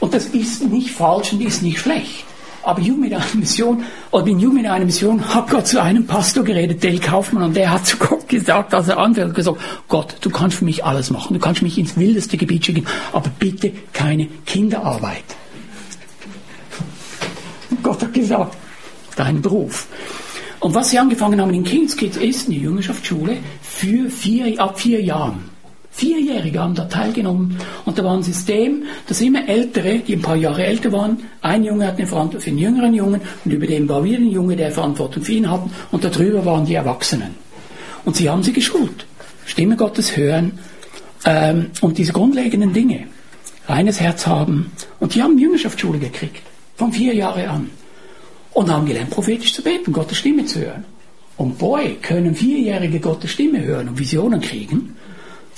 [0.00, 2.26] Und das ist nicht falsch und ist nicht schlecht.
[2.62, 6.06] Aber Jugend mit einer Mission, oder in Jugend mit einer Mission, hat Gott zu einem
[6.06, 10.16] Pastor geredet, Dale Kaufmann, und der hat zu Gott gesagt, als er anfängt, gesagt, Gott,
[10.20, 13.72] du kannst für mich alles machen, du kannst mich ins wildeste Gebiet schicken, aber bitte
[13.94, 15.24] keine Kinderarbeit.
[18.02, 18.56] Hat gesagt,
[19.16, 19.86] dein Beruf.
[20.60, 25.00] Und was sie angefangen haben in Kings Kids ist eine Jüngerschaftsschule für vier, ab vier
[25.02, 25.50] Jahren.
[25.90, 30.36] Vierjährige haben da teilgenommen und da war ein System, dass immer Ältere, die ein paar
[30.36, 33.88] Jahre älter waren, ein Junge hat eine Verantwortung für einen jüngeren Jungen und über dem
[33.88, 37.34] war wieder ein Junge, der Verantwortung für ihn hatten und darüber waren die Erwachsenen.
[38.04, 39.06] Und sie haben sie geschult.
[39.44, 40.60] Stimme Gottes hören
[41.24, 43.08] ähm, und diese grundlegenden Dinge.
[43.66, 46.42] Reines Herz haben und die haben Jüngerschaftsschule gekriegt.
[46.76, 47.70] Von vier Jahren an.
[48.58, 50.84] Und haben gelernt, prophetisch zu beten, Gottes Stimme zu hören.
[51.36, 54.96] Und boy, können Vierjährige Gottes Stimme hören und Visionen kriegen.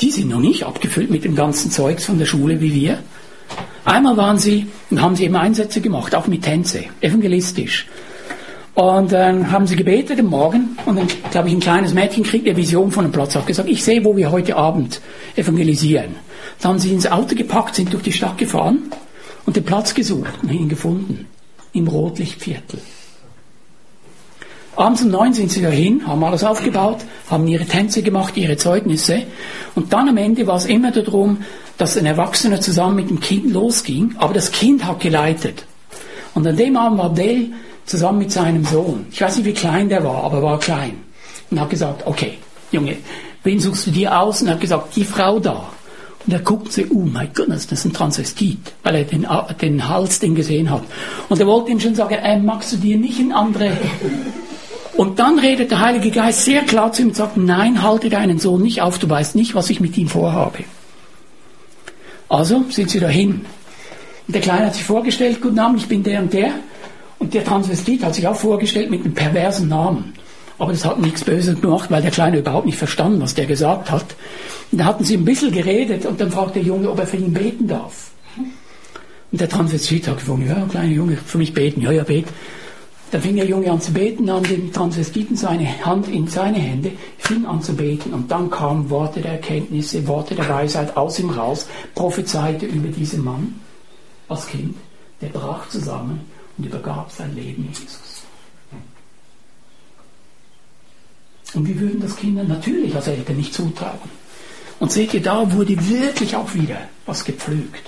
[0.03, 2.99] Die sind noch nicht abgefüllt mit dem ganzen Zeugs von der Schule wie wir.
[3.87, 7.87] Einmal waren sie und haben sie eben Einsätze gemacht, auch mit Tänze, evangelistisch.
[8.75, 12.47] Und dann haben sie gebetet am Morgen und dann, glaube ich, ein kleines Mädchen kriegt
[12.47, 15.01] eine Vision von einem Platz, hat gesagt, ich sehe, wo wir heute Abend
[15.37, 16.17] evangelisieren.
[16.61, 18.93] Dann haben sie ins Auto gepackt, sind durch die Stadt gefahren
[19.47, 21.27] und den Platz gesucht und ihn gefunden.
[21.73, 22.81] Im Rotlichtviertel.
[24.77, 29.25] Abends um neun sind sie dahin, haben alles aufgebaut, haben ihre Tänze gemacht, ihre Zeugnisse.
[29.75, 31.45] Und dann am Ende war es immer darum,
[31.77, 35.65] dass ein Erwachsener zusammen mit dem Kind losging, aber das Kind hat geleitet.
[36.35, 37.49] Und an dem Abend war Dale
[37.85, 39.07] zusammen mit seinem Sohn.
[39.11, 40.99] Ich weiß nicht, wie klein der war, aber er war klein.
[41.51, 42.39] Und hat gesagt, okay,
[42.71, 42.97] Junge,
[43.43, 44.41] wen suchst du dir aus?
[44.41, 45.69] Und er hat gesagt, die Frau da.
[46.27, 49.27] Und er guckt sie, oh mein Gott, das ist ein Transvestit, weil er den,
[49.61, 50.83] den Hals den gesehen hat.
[51.29, 53.73] Und er wollte ihm schon sagen, äh, magst du dir nicht ein andere...
[54.97, 58.39] Und dann redet der Heilige Geist sehr klar zu ihm und sagt, nein, halte deinen
[58.39, 60.65] Sohn nicht auf, du weißt nicht, was ich mit ihm vorhabe.
[62.29, 63.47] Also sind sie dahin.
[64.27, 66.53] Und der Kleine hat sich vorgestellt, guten Abend, ich bin der und der.
[67.19, 70.13] Und der Transvestit hat sich auch vorgestellt mit einem perversen Namen.
[70.61, 73.91] Aber das hat nichts Böses gemacht, weil der Kleine überhaupt nicht verstanden, was der gesagt
[73.91, 74.15] hat.
[74.71, 77.17] Und da hatten sie ein bisschen geredet und dann fragt der Junge, ob er für
[77.17, 78.11] ihn beten darf.
[79.33, 82.27] Und der Transvestit hat gefunden, ja, kleine Junge, für mich beten, ja, ja, bet.
[83.11, 86.93] Dann fing der Junge an zu beten, nahm den Transvestiten seine Hand in seine Hände,
[87.17, 91.31] fing an zu beten und dann kamen Worte der Erkenntnisse, Worte der Weisheit aus ihm
[91.31, 93.55] raus, prophezeite über diesen Mann
[94.29, 94.77] als Kind,
[95.23, 96.21] der brach zusammen
[96.59, 98.10] und übergab sein Leben Jesus.
[101.55, 103.99] Und wir würden das Kindern natürlich als Eltern nicht zutrauen.
[104.79, 107.83] Und seht ihr, da wurde wirklich auch wieder was gepflügt.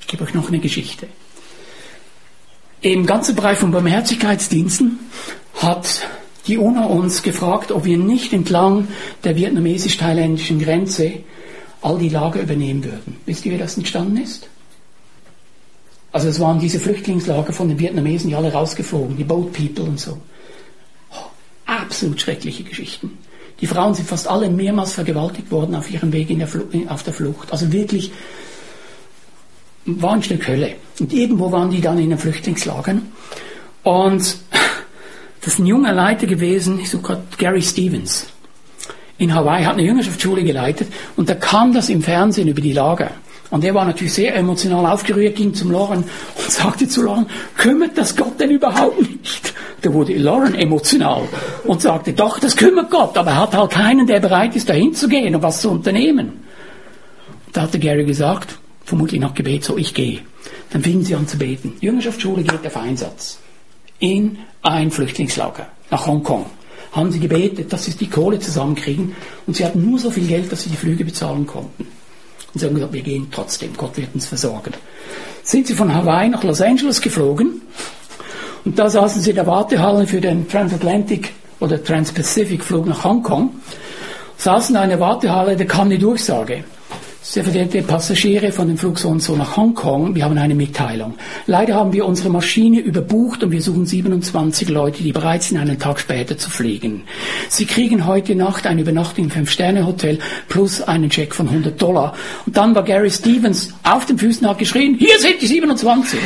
[0.00, 1.06] Ich gebe euch noch eine Geschichte.
[2.80, 4.98] Im ganzen Bereich von Barmherzigkeitsdiensten
[5.56, 6.06] hat
[6.46, 8.88] die UNO uns gefragt, ob wir nicht entlang
[9.24, 11.20] der vietnamesisch-thailändischen Grenze
[11.82, 13.16] all die Lager übernehmen würden.
[13.26, 14.48] Wisst ihr, wie das entstanden ist?
[16.10, 20.00] Also es waren diese Flüchtlingslager von den Vietnamesen, die alle rausgeflogen, die Boat People und
[20.00, 20.18] so.
[21.68, 23.18] Absolut schreckliche Geschichten.
[23.60, 26.48] Die Frauen sind fast alle mehrmals vergewaltigt worden auf ihrem Weg in der
[26.88, 27.52] auf der Flucht.
[27.52, 28.10] Also wirklich
[29.84, 30.76] war ein Stück Hölle.
[30.98, 33.12] Und irgendwo waren die dann in den Flüchtlingslagern.
[33.82, 34.38] Und
[35.42, 38.28] das ist ein junger Leiter gewesen, ich suche Gary Stevens.
[39.18, 43.10] In Hawaii hat eine Jüngerschaftsschule geleitet und da kam das im Fernsehen über die Lager.
[43.50, 46.04] Und er war natürlich sehr emotional aufgerührt, ging zum Lauren
[46.36, 49.54] und sagte zu Lauren, kümmert das Gott denn überhaupt nicht?
[49.80, 51.22] Da wurde Lauren emotional
[51.64, 54.92] und sagte, doch, das kümmert Gott, aber er hat halt keinen, der bereit ist, dahin
[54.92, 56.44] zu gehen und was zu unternehmen.
[57.52, 60.20] Da hatte Gary gesagt, vermutlich nach Gebet, so ich gehe.
[60.70, 61.74] Dann fingen sie an zu beten.
[61.80, 63.38] Jüngerschaftsschule geht auf Einsatz.
[63.98, 66.46] In ein Flüchtlingslager nach Hongkong.
[66.92, 69.14] Haben sie gebetet, dass sie die Kohle zusammenkriegen
[69.46, 71.86] und sie hatten nur so viel Geld, dass sie die Flüge bezahlen konnten.
[72.52, 74.72] Und sie haben gesagt, wir gehen trotzdem, Gott wird uns versorgen.
[75.42, 77.62] Sind sie von Hawaii nach Los Angeles geflogen
[78.64, 83.50] und da saßen sie in der Wartehalle für den Transatlantic oder Transpacific Flug nach Hongkong,
[84.36, 86.64] saßen in der Wartehalle, da kam die Durchsage.
[87.30, 91.16] Sehr verehrte Passagiere von dem Flug so und so nach Hongkong, wir haben eine Mitteilung.
[91.44, 95.78] Leider haben wir unsere Maschine überbucht und wir suchen 27 Leute, die bereit sind, einen
[95.78, 97.02] Tag später zu fliegen.
[97.50, 102.14] Sie kriegen heute Nacht eine Übernachtung im Fünf-Sterne-Hotel plus einen Check von 100 Dollar.
[102.46, 106.18] Und dann war Gary Stevens auf den Füßen, hat geschrien, hier sind die 27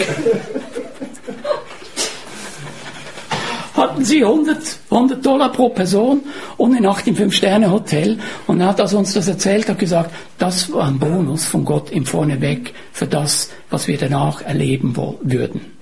[3.92, 6.22] hatten sie 100, 100 Dollar pro Person
[6.56, 8.18] und eine Nacht im Fünf-Sterne-Hotel.
[8.46, 11.90] Und er hat, als uns das erzählt, hat gesagt, das war ein Bonus von Gott
[11.90, 15.72] im Vorneweg für das, was wir danach erleben würden.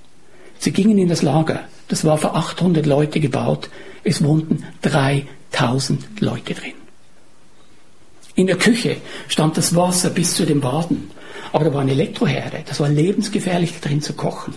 [0.59, 1.61] Sie gingen in das Lager.
[1.87, 3.71] Das war für 800 Leute gebaut.
[4.03, 6.73] Es wohnten 3000 Leute drin.
[8.35, 8.97] In der Küche
[9.29, 11.13] stand das Wasser bis zu den Baden.
[11.53, 12.65] Aber da war eine Elektroherde.
[12.67, 14.55] Das war lebensgefährlich, drin zu kochen.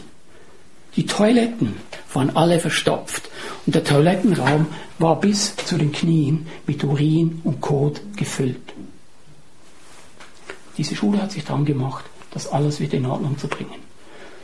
[0.96, 1.76] Die Toiletten
[2.14, 3.30] waren alle verstopft
[3.66, 4.68] und der Toilettenraum
[5.00, 8.74] war bis zu den Knien mit Urin und Kot gefüllt.
[10.78, 13.82] Diese Schule hat sich dran gemacht, das alles wieder in Ordnung zu bringen.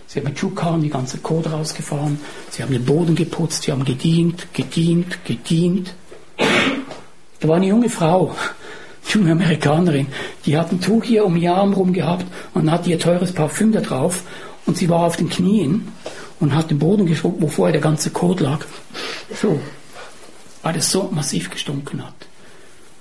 [0.08, 3.86] Sie haben mit Schubkarren die ganze Kot rausgefahren, sie haben den Boden geputzt, sie haben
[3.86, 5.94] gedient, gedient, gedient.
[7.40, 10.08] Da war eine junge Frau, eine junge Amerikanerin,
[10.48, 13.72] die hat ein Tuch hier um ihr Arm rum gehabt und hat ihr teures Parfüm
[13.72, 14.24] da drauf
[14.66, 15.90] und sie war auf den Knien
[16.40, 18.66] und hat den Boden geschrubbt, wo vorher der ganze Kot lag.
[19.42, 19.60] So,
[20.62, 22.16] weil es so massiv gestunken hat.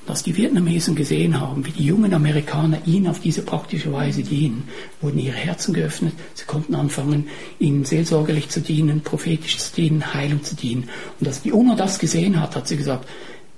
[0.06, 4.66] Dass die Vietnamesen gesehen haben, wie die jungen Amerikaner ihnen auf diese praktische Weise dienen,
[5.02, 10.42] wurden ihre Herzen geöffnet, sie konnten anfangen, ihnen seelsorgerlich zu dienen, prophetisch zu dienen, Heilung
[10.42, 10.88] zu dienen.
[11.20, 13.06] Und als die UNO das gesehen hat, hat sie gesagt,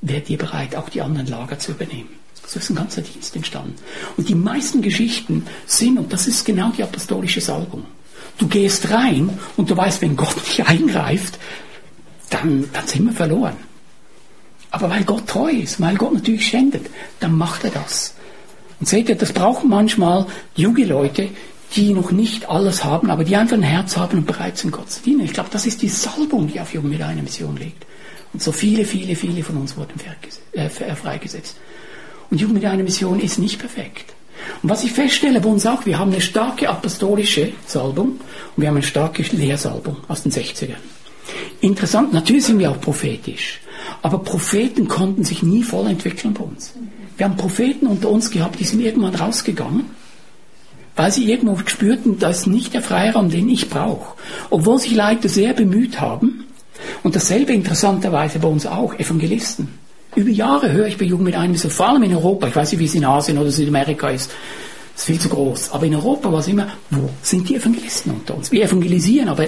[0.03, 2.09] werdet ihr bereit, auch die anderen Lager zu übernehmen.
[2.47, 3.77] So ist ein ganzer Dienst entstanden.
[4.17, 7.85] Und die meisten Geschichten sind, und das ist genau die apostolische Salbung,
[8.41, 11.39] Du gehst rein und du weißt, wenn Gott nicht eingreift,
[12.31, 13.57] dann, dann sind wir verloren.
[14.71, 16.87] Aber weil Gott treu ist, weil Gott natürlich schendet,
[17.21, 18.15] dann macht er das.
[18.79, 21.29] Und seht ihr, das brauchen manchmal junge Leute,
[21.77, 24.91] die noch nicht alles haben, aber die einfach ein Herz haben und bereit sind, Gott
[24.91, 25.21] zu dienen.
[25.21, 27.85] Ich glaube, das ist die Salbung, die auf Jungen mit einer Mission liegt.
[28.33, 30.01] Und so viele, viele, viele von uns wurden
[30.53, 31.57] äh, freigesetzt.
[32.31, 34.15] Und Jugend mit einer Mission ist nicht perfekt.
[34.63, 38.21] Und was ich feststelle bei uns auch, wir haben eine starke apostolische Salbung und
[38.57, 40.77] wir haben eine starke Lehrsalbung aus den 60ern.
[41.61, 43.61] Interessant, natürlich sind wir auch prophetisch.
[44.03, 46.75] Aber Propheten konnten sich nie voll entwickeln bei uns.
[47.17, 49.85] Wir haben Propheten unter uns gehabt, die sind irgendwann rausgegangen,
[50.97, 54.17] weil sie irgendwo spürten, das ist nicht der Freiraum, den ich brauche.
[54.49, 56.47] Obwohl sich Leute sehr bemüht haben.
[57.03, 59.69] Und dasselbe interessanterweise bei uns auch, Evangelisten.
[60.17, 62.73] Über Jahre höre ich bei Jugend mit einem so, vor allem in Europa, ich weiß
[62.73, 64.31] nicht, wie es in Asien oder Südamerika ist,
[64.97, 65.71] ist viel zu groß.
[65.71, 68.51] Aber in Europa war es immer, wo sind die Evangelisten unter uns?
[68.51, 69.47] Wir evangelisieren, aber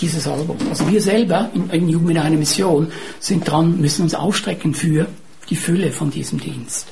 [0.00, 0.56] dieses Album.
[0.68, 5.06] Also wir selber in, in Jugend mit einer Mission sind dran, müssen uns ausstrecken für
[5.48, 6.86] die Fülle von diesem Dienst.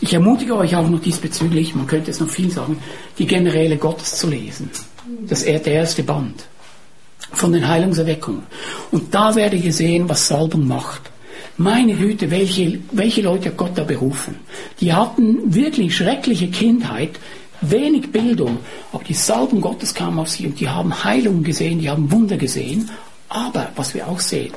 [0.00, 2.78] Ich ermutige euch auch noch diesbezüglich, man könnte es noch viel sagen,
[3.18, 4.70] die Generäle Gottes zu lesen.
[5.26, 6.46] Das erste Band
[7.32, 8.42] von den Heilungserweckungen.
[8.90, 11.02] Und da werdet ihr sehen, was Salbung macht.
[11.58, 14.36] Meine Güte, welche, welche Leute Gott da berufen.
[14.80, 17.18] Die hatten wirklich schreckliche Kindheit,
[17.62, 18.58] wenig Bildung,
[18.92, 22.36] aber die Salbung Gottes kam auf sie und die haben Heilung gesehen, die haben Wunder
[22.36, 22.90] gesehen.
[23.28, 24.52] Aber, was wir auch sehen,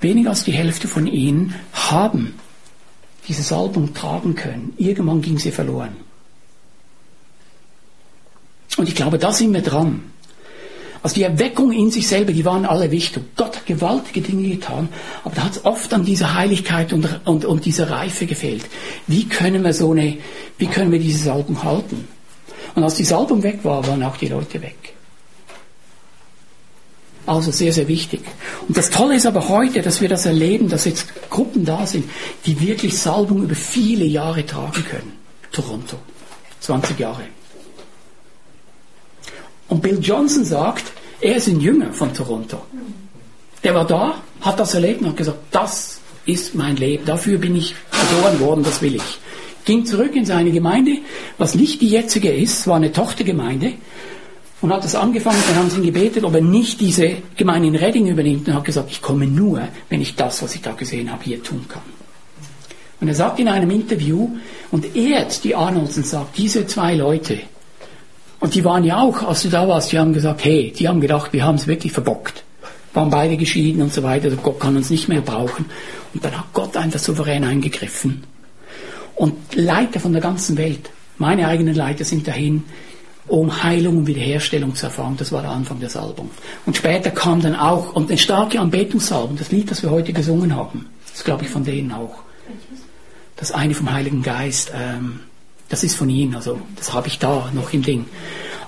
[0.00, 2.34] weniger als die Hälfte von ihnen haben
[3.28, 4.72] diese Salbung tragen können.
[4.76, 5.96] Irgendwann ging sie verloren.
[8.76, 10.02] Und ich glaube, da sind wir dran.
[11.02, 13.22] Also die Erweckung in sich selber, die waren alle wichtig.
[13.36, 14.88] Gott hat gewaltige Dinge getan,
[15.24, 18.66] aber da hat es oft an dieser Heiligkeit und, und, und dieser Reife gefehlt.
[19.06, 20.18] Wie können wir so eine,
[20.58, 22.06] wie können wir diese Salbung halten?
[22.74, 24.94] Und als die Salbung weg war, waren auch die Leute weg.
[27.26, 28.20] Also sehr, sehr wichtig.
[28.66, 32.10] Und das Tolle ist aber heute, dass wir das erleben, dass jetzt Gruppen da sind,
[32.44, 35.12] die wirklich Salbung über viele Jahre tragen können.
[35.52, 35.96] Toronto.
[36.60, 37.22] 20 Jahre.
[39.70, 42.58] Und Bill Johnson sagt, er ist ein Jünger von Toronto.
[43.64, 47.56] Der war da, hat das erlebt und hat gesagt, das ist mein Leben, dafür bin
[47.56, 49.18] ich geboren worden, das will ich.
[49.64, 50.98] Ging zurück in seine Gemeinde,
[51.38, 53.74] was nicht die jetzige ist, war eine Tochtergemeinde,
[54.60, 57.76] und hat das angefangen, dann haben sie ihn gebetet, ob er nicht diese Gemeinde in
[57.76, 61.10] Redding übernimmt und hat gesagt, ich komme nur, wenn ich das, was ich da gesehen
[61.10, 61.82] habe, hier tun kann.
[63.00, 64.28] Und er sagt in einem Interview
[64.70, 67.38] und ehrt die Arnolds und sagt, diese zwei Leute,
[68.40, 71.00] und die waren ja auch, als du da warst, die haben gesagt, hey, die haben
[71.00, 72.42] gedacht, wir haben es wirklich verbockt.
[72.94, 75.66] Waren beide geschieden und so weiter, also Gott kann uns nicht mehr brauchen.
[76.14, 78.24] Und dann hat Gott einfach souverän eingegriffen.
[79.14, 82.64] Und Leiter von der ganzen Welt, meine eigenen Leiter sind dahin,
[83.28, 85.14] um Heilung und Wiederherstellung zu erfahren.
[85.18, 86.32] Das war der Anfang des Albums.
[86.64, 90.56] Und später kam dann auch, und ein starke Anbetungsalbum, das Lied, das wir heute gesungen
[90.56, 92.22] haben, das glaube ich von denen auch.
[93.36, 95.20] Das eine vom Heiligen Geist, ähm,
[95.70, 98.04] das ist von ihnen, also das habe ich da noch im Ding.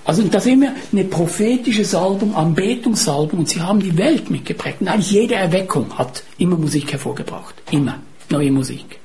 [0.04, 4.80] Also da sehen wir eine prophetische Salbung, Anbetungsalbum und sie haben die Welt mitgeprägt.
[4.80, 7.54] Und eigentlich jede Erweckung hat immer Musik hervorgebracht.
[7.70, 8.00] Immer.
[8.28, 8.98] Neue Musik.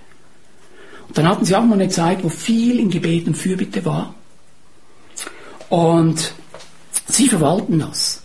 [1.07, 4.15] Und dann hatten sie auch mal eine Zeit, wo viel in Gebet und Fürbitte war.
[5.69, 6.33] Und
[7.07, 8.23] sie verwalten das.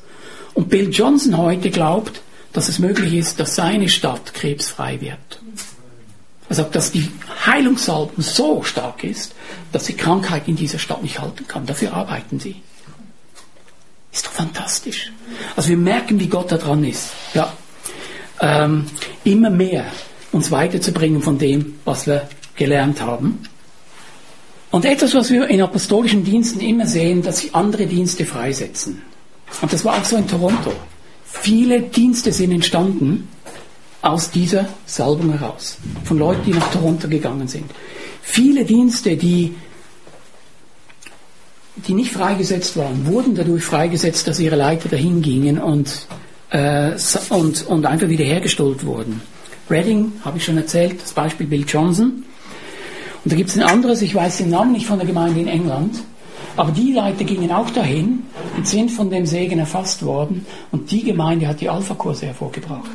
[0.54, 5.40] Und Bill Johnson heute glaubt, dass es möglich ist, dass seine Stadt krebsfrei wird.
[6.52, 7.08] Er sagt, dass die
[7.46, 9.34] Heilungssalben so stark ist,
[9.72, 11.64] dass die Krankheit in dieser Stadt nicht halten kann.
[11.64, 12.56] Dafür arbeiten sie.
[14.12, 15.10] Ist doch fantastisch.
[15.56, 17.08] Also wir merken, wie Gott da dran ist.
[17.32, 17.54] Ja,
[18.42, 18.84] ähm,
[19.24, 19.86] immer mehr
[20.30, 23.48] uns weiterzubringen von dem, was wir gelernt haben.
[24.70, 29.00] Und etwas, was wir in apostolischen Diensten immer sehen, dass sie andere Dienste freisetzen.
[29.62, 30.74] Und das war auch so in Toronto.
[31.24, 33.26] Viele Dienste sind entstanden
[34.02, 35.78] aus dieser Salbung heraus.
[36.04, 37.70] Von Leuten, die nach Toronto gegangen sind.
[38.20, 39.54] Viele Dienste, die,
[41.76, 46.06] die nicht freigesetzt waren, wurden dadurch freigesetzt, dass ihre Leiter dahin gingen und,
[46.50, 46.92] äh,
[47.30, 49.22] und, und einfach wiederhergestellt wurden.
[49.70, 52.24] Redding, habe ich schon erzählt, das Beispiel Bill Johnson.
[53.24, 55.46] Und da gibt es ein anderes, ich weiß den Namen nicht von der Gemeinde in
[55.46, 56.00] England,
[56.56, 58.24] aber die Leute gingen auch dahin
[58.56, 62.90] und sind von dem Segen erfasst worden und die Gemeinde hat die Alpha-Kurse hervorgebracht.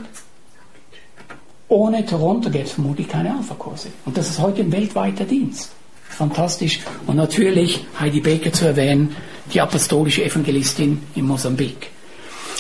[1.69, 3.89] Ohne Toronto gäbe es vermutlich keine Alpha-Kurse.
[4.06, 5.71] Und das ist heute ein weltweiter Dienst.
[6.10, 6.80] Fantastisch.
[7.06, 9.15] Und natürlich Heidi Baker zu erwähnen,
[9.53, 11.91] die apostolische Evangelistin in Mosambik.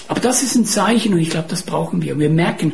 [0.09, 2.13] Aber das ist ein Zeichen und ich glaube, das brauchen wir.
[2.13, 2.73] Und wir merken,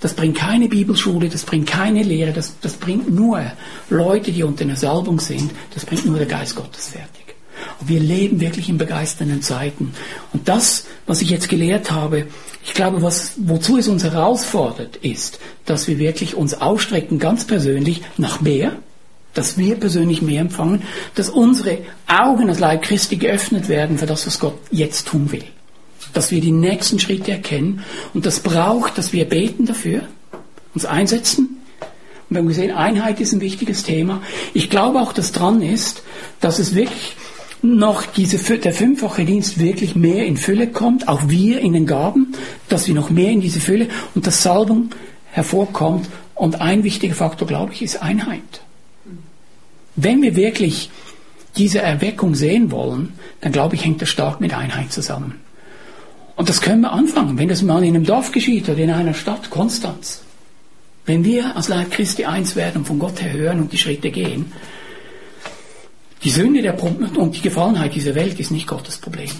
[0.00, 3.42] das bringt keine Bibelschule, das bringt keine Lehre, das, das bringt nur
[3.88, 7.21] Leute, die unter einer Salbung sind, das bringt nur der Geist Gottes fertig.
[7.86, 9.94] Wir leben wirklich in begeisternden Zeiten.
[10.32, 12.26] Und das, was ich jetzt gelehrt habe,
[12.64, 18.02] ich glaube, was, wozu es uns herausfordert, ist, dass wir wirklich uns ausstrecken, ganz persönlich,
[18.16, 18.76] nach mehr,
[19.34, 20.82] dass wir persönlich mehr empfangen,
[21.14, 25.44] dass unsere Augen als Leib Christi geöffnet werden für das, was Gott jetzt tun will
[26.12, 27.84] dass wir die nächsten Schritte erkennen.
[28.14, 30.02] Und das braucht, dass wir beten dafür,
[30.74, 31.60] uns einsetzen.
[31.80, 34.22] Und wir haben gesehen, Einheit ist ein wichtiges Thema.
[34.54, 36.02] Ich glaube auch, dass dran ist,
[36.40, 37.16] dass es wirklich
[37.62, 42.34] noch diese, der fünffache Dienst wirklich mehr in Fülle kommt, auch wir in den Gaben,
[42.68, 44.90] dass wir noch mehr in diese Fülle und das Salbung
[45.30, 46.08] hervorkommt.
[46.34, 48.62] Und ein wichtiger Faktor, glaube ich, ist Einheit.
[49.94, 50.90] Wenn wir wirklich
[51.56, 55.34] diese Erweckung sehen wollen, dann glaube ich, hängt das stark mit Einheit zusammen.
[56.34, 59.14] Und das können wir anfangen, wenn das mal in einem Dorf geschieht oder in einer
[59.14, 60.22] Stadt, Konstanz.
[61.04, 64.10] Wenn wir als Leib Christi eins werden und von Gott her hören und die Schritte
[64.10, 64.52] gehen,
[66.24, 69.30] die Sünde der und die Gefallenheit dieser Welt ist nicht Gottes Problem.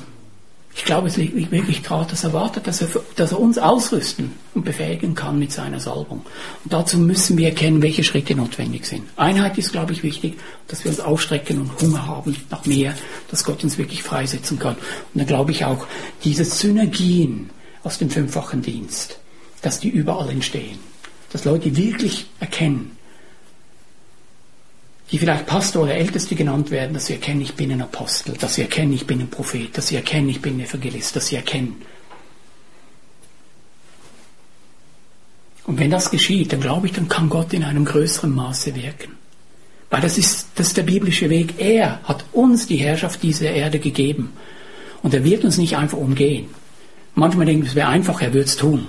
[0.75, 4.33] Ich glaube, es liegt wirklich daran, dass er wartet, dass er, dass er uns ausrüsten
[4.55, 6.25] und befähigen kann mit seiner Salbung.
[6.65, 9.05] Und dazu müssen wir erkennen, welche Schritte notwendig sind.
[9.17, 12.95] Einheit ist, glaube ich, wichtig, dass wir uns ausstrecken und Hunger haben nach mehr,
[13.31, 14.77] dass Gott uns wirklich freisetzen kann.
[14.77, 15.87] Und dann glaube ich auch,
[16.25, 17.51] diese Synergien
[17.85, 19.19] aus dem fünffachen Dienst,
[19.61, 20.79] dass die überall entstehen.
[21.33, 22.93] Dass Leute wirklich erkennen,
[25.13, 28.55] die vielleicht Pastor oder Älteste genannt werden, dass sie erkennen, ich bin ein Apostel, dass
[28.55, 31.37] sie erkennen, ich bin ein Prophet, dass sie erkennen, ich bin ein Evangelist, dass sie
[31.37, 31.83] erkennen.
[35.65, 39.13] Und wenn das geschieht, dann glaube ich, dann kann Gott in einem größeren Maße wirken.
[39.91, 41.55] Weil das ist, das ist der biblische Weg.
[41.59, 44.33] Er hat uns die Herrschaft dieser Erde gegeben.
[45.03, 46.47] Und er wird uns nicht einfach umgehen.
[47.15, 48.89] Manchmal denken wir, es wäre einfach, er würde es tun.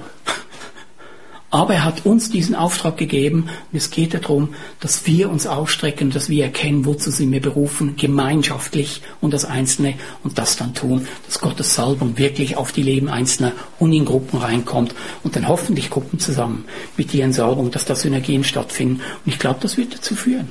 [1.53, 6.09] Aber er hat uns diesen Auftrag gegeben und es geht darum, dass wir uns ausstrecken,
[6.09, 11.07] dass wir erkennen, wozu sind wir berufen, gemeinschaftlich und das Einzelne und das dann tun,
[11.27, 15.91] dass Gottes Salbung wirklich auf die Leben Einzelner und in Gruppen reinkommt und dann hoffentlich
[15.91, 16.65] Gruppen zusammen
[16.97, 19.01] mit ihren Salbung, dass da Synergien stattfinden.
[19.23, 20.47] Und ich glaube, das wird dazu führen,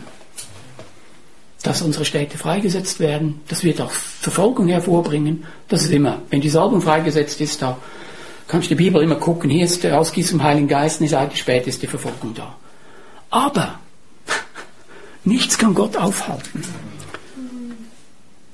[1.64, 3.40] dass unsere Städte freigesetzt werden.
[3.48, 5.46] Das wird auch Verfolgung hervorbringen.
[5.66, 7.76] Das ist immer, wenn die Salbung freigesetzt ist, da
[8.52, 11.68] kannst die Bibel immer gucken, hier ist der Ausgießung im Heiligen Geist, eine Seite später
[11.68, 12.54] ist die Verfolgung da.
[13.30, 13.78] Aber
[15.24, 16.62] nichts kann Gott aufhalten.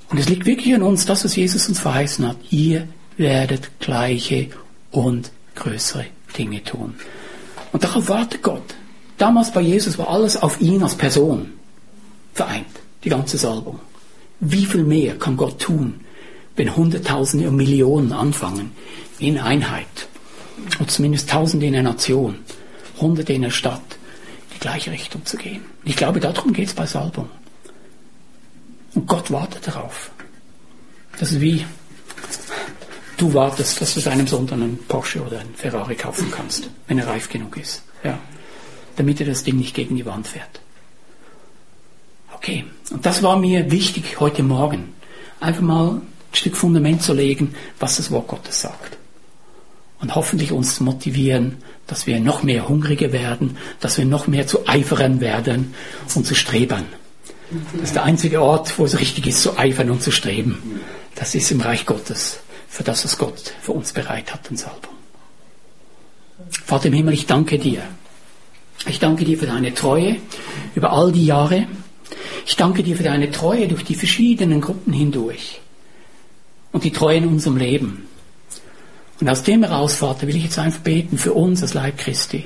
[0.09, 2.37] Und es liegt wirklich an uns, das, was Jesus uns verheißen hat.
[2.49, 4.47] Ihr werdet gleiche
[4.91, 6.05] und größere
[6.37, 6.95] Dinge tun.
[7.73, 8.75] Und darauf wartet Gott.
[9.17, 11.51] Damals bei Jesus war alles auf ihn als Person
[12.33, 12.67] vereint,
[13.03, 13.79] die ganze Salbung.
[14.39, 15.99] Wie viel mehr kann Gott tun,
[16.55, 18.71] wenn Hunderttausende und Millionen anfangen,
[19.19, 20.07] in Einheit.
[20.79, 22.39] Und zumindest Tausende in einer Nation,
[22.99, 23.81] Hunderte in der Stadt,
[24.53, 25.63] die gleiche Richtung zu gehen.
[25.85, 27.29] ich glaube, darum geht es bei Salbung.
[28.93, 30.11] Und Gott wartet darauf.
[31.19, 31.65] Das ist wie
[33.17, 37.07] du wartest, dass du deinem Sohn einen Porsche oder einen Ferrari kaufen kannst, wenn er
[37.07, 37.83] reif genug ist.
[38.03, 38.17] Ja.
[38.95, 40.61] Damit er das Ding nicht gegen die Wand fährt.
[42.33, 42.65] Okay.
[42.89, 44.93] Und das war mir wichtig heute Morgen.
[45.39, 46.01] Einfach mal ein
[46.33, 48.98] Stück Fundament zu legen, was das Wort Gottes sagt
[50.01, 51.57] und hoffentlich uns motivieren,
[51.87, 55.73] dass wir noch mehr Hungrige werden, dass wir noch mehr zu Eiferern werden
[56.15, 56.85] und zu Strebern.
[57.73, 60.81] Das ist der einzige Ort, wo es richtig ist, zu eifern und zu streben.
[61.15, 64.93] Das ist im Reich Gottes, für das, was Gott für uns bereit hat in Salbung.
[66.49, 67.81] Vater im Himmel, ich danke dir.
[68.87, 70.17] Ich danke dir für deine Treue
[70.75, 71.67] über all die Jahre.
[72.45, 75.59] Ich danke dir für deine Treue durch die verschiedenen Gruppen hindurch
[76.71, 78.08] und die Treue in unserem Leben.
[79.19, 82.45] Und aus dem heraus, Vater, will ich jetzt einfach beten für uns als Leib Christi.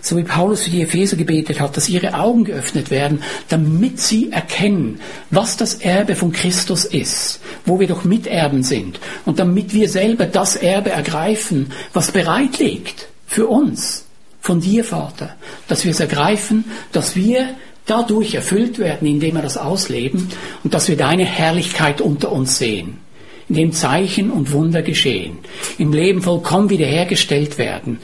[0.00, 4.30] So wie Paulus für die Epheser gebetet hat, dass ihre Augen geöffnet werden, damit sie
[4.30, 5.00] erkennen,
[5.30, 9.00] was das Erbe von Christus ist, wo wir doch Miterben sind.
[9.24, 14.04] Und damit wir selber das Erbe ergreifen, was bereit liegt für uns,
[14.40, 15.34] von dir, Vater.
[15.66, 17.48] Dass wir es ergreifen, dass wir
[17.84, 20.28] dadurch erfüllt werden, indem wir das ausleben
[20.62, 22.98] und dass wir deine Herrlichkeit unter uns sehen
[23.48, 25.38] in dem Zeichen und Wunder geschehen,
[25.78, 27.98] im Leben vollkommen wiederhergestellt werden,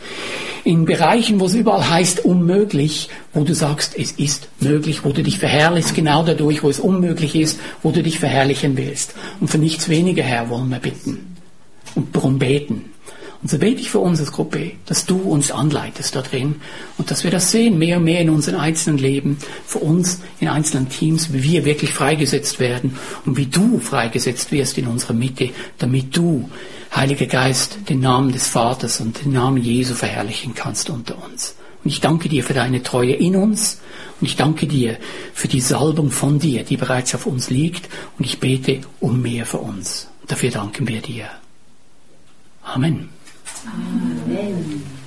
[0.64, 5.22] in Bereichen, wo es überall heißt unmöglich, wo du sagst, es ist möglich, wo du
[5.22, 9.14] dich verherrlichst, genau dadurch, wo es unmöglich ist, wo du dich verherrlichen willst.
[9.40, 11.37] Und für nichts weniger, Herr, wollen wir bitten
[11.96, 12.91] und darum beten.
[13.42, 16.61] Und so bete ich für uns als Gruppe, dass du uns anleitest da drin
[16.96, 20.46] und dass wir das sehen, mehr und mehr in unseren einzelnen Leben, für uns in
[20.46, 25.50] einzelnen Teams, wie wir wirklich freigesetzt werden und wie du freigesetzt wirst in unserer Mitte,
[25.78, 26.48] damit du,
[26.94, 31.57] Heiliger Geist, den Namen des Vaters und den Namen Jesu verherrlichen kannst unter uns.
[31.82, 33.80] Und ich danke dir für deine Treue in uns
[34.20, 34.99] und ich danke dir
[35.34, 37.88] für die Salbung von dir, die bereits auf uns liegt
[38.18, 40.09] und ich bete um mehr für uns.
[40.28, 41.26] Dafür danken wir dir.
[42.62, 43.09] Amen.
[43.64, 43.72] 啊，
[44.26, 45.01] 对。